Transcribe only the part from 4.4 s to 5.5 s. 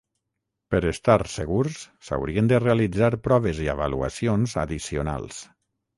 addicionals.